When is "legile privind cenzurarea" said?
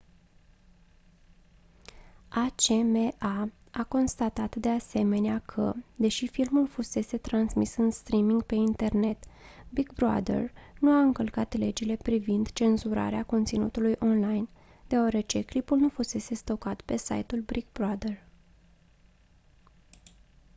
11.57-13.25